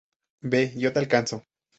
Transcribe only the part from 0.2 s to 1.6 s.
¡Ve!¡ yo te alcanzo!